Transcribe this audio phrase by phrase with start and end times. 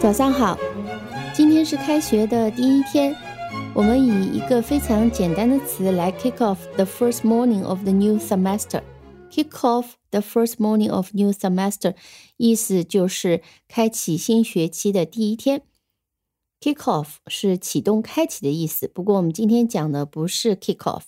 [0.00, 0.56] 早上好，
[1.34, 3.14] 今天是开学的第一天，
[3.74, 8.82] 我们以一个非常简单的词来 kick off the first morning of the new semester。
[9.30, 11.94] kick off the first morning of new semester，
[12.38, 15.64] 意思就是开启新学期的第一天。
[16.62, 18.88] kick off 是启动、开启的意思。
[18.88, 21.02] 不过我们今天讲的不是 kick off，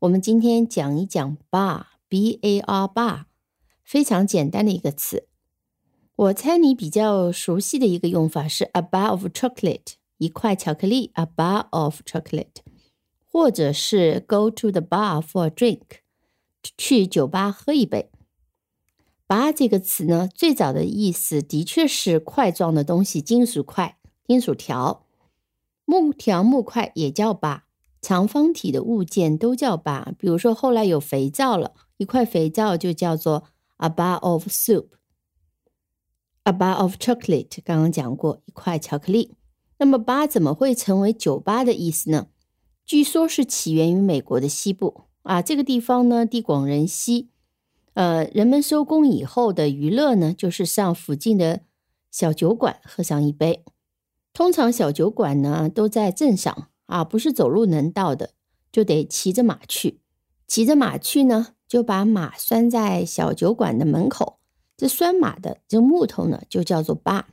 [0.00, 3.26] 我们今天讲一讲 bar，b a r bar，
[3.84, 5.28] 非常简单的一个词。
[6.14, 12.60] 我猜你比较熟悉的一个用法是 a bar of chocolate，一块巧克力，a bar of chocolate，
[13.26, 15.80] 或者是 go to the bar for a drink。
[16.76, 18.10] 去酒吧喝一杯。
[19.26, 25.06] bar 这个词呢，最早的意思的确是块状的东西，金属块、金属条、
[25.86, 27.62] 木条、木块也叫 bar，
[28.00, 30.14] 长方体的物件都叫 bar。
[30.18, 33.44] 比如说后来有肥皂了，一块肥皂就叫做
[33.78, 34.88] a bar of soup
[36.44, 37.58] A bar of chocolate。
[37.64, 39.34] 刚刚讲过一块巧克力。
[39.78, 42.28] 那么 bar 怎么会成为酒吧的意思呢？
[42.84, 45.02] 据说是起源于美国的西部。
[45.22, 47.30] 啊，这个地方呢地广人稀，
[47.94, 51.60] 呃，人们收工以后的娱乐呢，就是上附近的
[52.10, 53.64] 小酒馆喝上一杯。
[54.32, 58.30] 通常小酒馆呢都在镇上啊，不是走路能到的，
[58.72, 60.00] 就得骑着马去。
[60.48, 64.40] 骑着马去呢，就把马拴在小酒馆的门口。
[64.82, 67.28] 这拴马的这木头呢，就叫做把。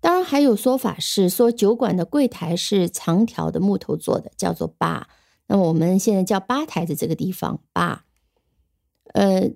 [0.00, 5.10] 当然还有说法是说，酒馆的柜台是长条的木头做的，叫做把。
[5.48, 8.06] 那我们现在叫吧台的这个地方吧，
[9.12, 9.50] 呃，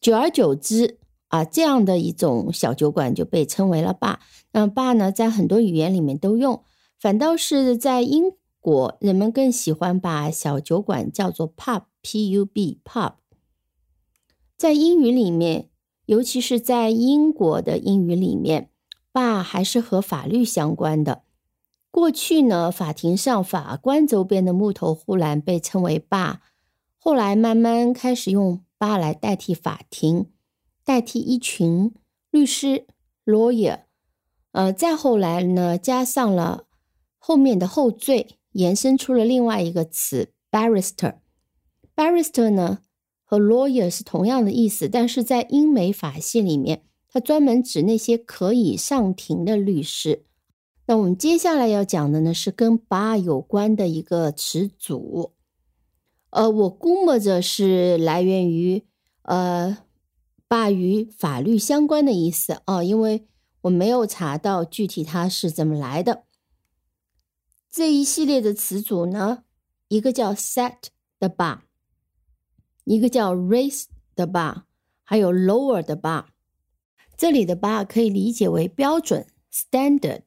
[0.00, 4.20] 久而久之啊，这样的一种小酒馆就被称为了吧。
[4.52, 6.62] 那吧呢，在很多语言里面都用，
[7.00, 13.14] 反倒是在英国，人们更喜欢把小酒馆叫做 pub，p u b pub。
[14.56, 15.69] 在英语里面，
[16.10, 18.68] 尤其是在英国的英语里面，
[19.12, 21.22] 吧还是和法律相关的。
[21.92, 26.40] 过去呢，法庭上法官周边的木头护栏被称为坝，
[26.98, 30.26] 后来慢慢开始用坝来代替法庭，
[30.84, 31.94] 代替一群
[32.32, 32.88] 律师
[33.24, 33.82] lawyer，
[34.50, 36.64] 呃，再后来呢，加上了
[37.18, 41.18] 后面的后缀，延伸出了另外一个词 barrister。
[41.94, 42.80] barrister 呢
[43.30, 50.24] 和 lawyer 是同样的意思，但是在英美法系里面，它专门指那些可以上庭的律师。
[50.86, 55.34] 那我们接下来要讲的呢，是跟 bar 有关的一个词组，
[56.30, 58.82] 呃，我估摸着是来源于
[59.22, 59.78] 呃
[60.48, 63.28] bar 与法律相关的意思啊，因为
[63.60, 66.24] 我没有查到具体它是怎么来的。
[67.70, 69.44] 这一系列的词组呢，
[69.86, 70.88] 一个叫 set
[71.20, 71.60] the bar，
[72.84, 74.62] 一个叫 raise the bar，
[75.02, 76.24] 还有 lower the bar。
[77.16, 80.22] 这里的 bar 可以理解为标准 standard。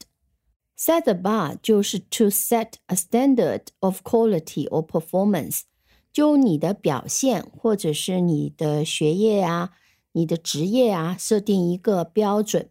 [0.77, 5.61] Set the bar 就是 to set a standard of quality or performance，
[6.11, 9.71] 就你的表现或者是你的学业啊、
[10.11, 12.69] 你的职业啊，设定一个标准。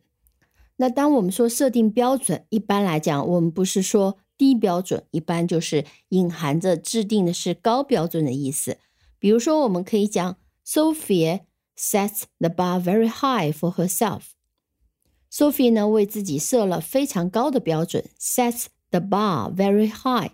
[0.76, 8.78] 那当我们说设定标准，一般来讲，我们不是说低标准，一般就是隐含着制定的是高标准的意思。
[9.21, 11.41] 比如说，我们可以讲 Sophia
[11.77, 20.31] sets the bar very high for herself。Sophie 呢，为自己设了非常高的标准，sets the bar very high。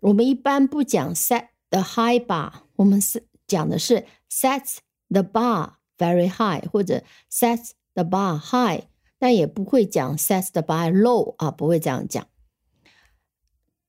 [0.00, 4.76] 我们一般不讲 set the high bar，我们是讲的是 sets
[5.08, 8.84] the bar very high，或者 sets the bar high，
[9.18, 12.26] 但也不会讲 sets the bar low 啊，不会这样讲。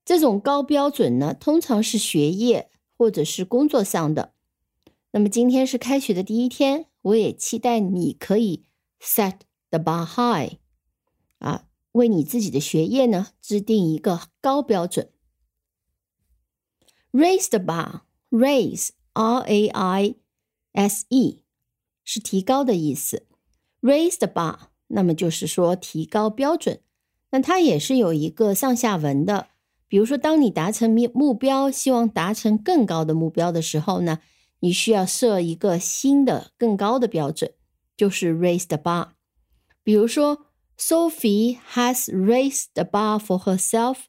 [0.03, 2.70] 这种高标准呢，通常是学业
[3.02, 4.32] 或者是工作上的。
[5.10, 8.62] 那么今天是开学的第一天，我也期待你可以。
[9.00, 9.40] Set
[9.70, 10.58] the bar high，
[11.38, 15.10] 啊，为你自己的学业呢制定一个高标准。
[17.10, 20.14] Raise the bar，raise，r a i
[20.70, 21.42] s e，
[22.04, 23.26] 是提高的意思。
[23.80, 26.80] Raise the bar，那么就是说提高标准。
[27.32, 29.48] 那它也是有一个上下文的。
[29.92, 34.20] 比如说，当你达成目目标，希望达成更高的目标的时候呢，
[34.60, 37.52] 你需要设一个新的更高的标准。
[37.94, 39.08] 就是 raise the bar。
[39.84, 40.46] 比如说
[40.78, 44.04] ，Sophie has raised the bar for herself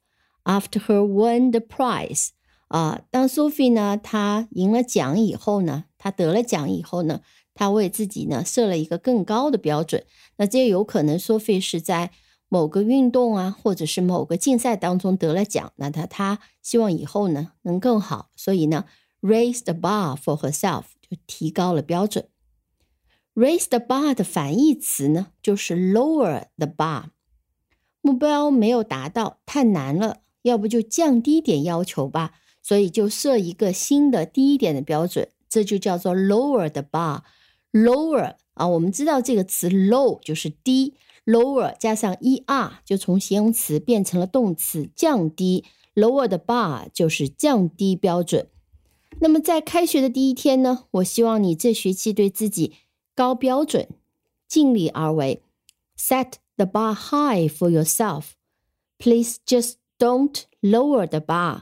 [0.45, 2.29] after her won the prize。
[2.69, 7.19] 啊，当 Sophie 呢，她赢了奖以后呢，她得了奖以后呢，
[7.53, 10.05] 她为自己呢设了一个更高的标准。
[10.37, 12.11] 那这有可能 Sophie 是在
[12.53, 18.85] 某个运动啊，或者是某个竞赛当中得了奖，那他他希望以后呢能更好，所以呢
[19.23, 22.27] ，raise the bar for herself 就提高了标准。
[23.33, 27.05] Raise the bar 的反义词呢，就是 lower the bar。
[28.01, 32.33] 目标没有达到，太难了，要不就降低点要求吧。
[32.61, 37.21] 所以就设一个新的低一点的标准，这就叫做 lower the bar。
[37.71, 40.93] lower 啊，我们知道这个词 low 就是低
[41.25, 45.63] ，lower 加上 er 就从形容词变成了动词，降低。
[45.95, 48.47] lower the bar 就是降低标准。
[49.19, 52.73] 那么在开学的第一天呢，我希望你这学期对自己
[53.13, 53.87] 高标准，
[54.47, 55.43] 尽力而为
[55.95, 58.31] ，set the bar high for yourself.
[58.97, 61.61] Please just don't lower the bar.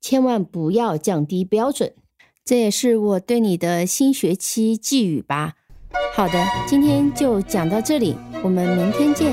[0.00, 1.94] 千万不要降低标准。
[2.42, 5.56] 这也是我对你的新学期寄语吧。
[6.14, 9.32] 好的，今天就讲到这里，我们明天见。